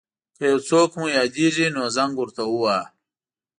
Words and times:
که 0.35 0.43
یو 0.51 0.59
څوک 0.69 0.89
مو 0.99 1.05
یاديږي 1.19 1.65
نو 1.75 1.83
زنګ 1.95 2.13
ورته 2.17 2.43
وواهه. 2.47 2.83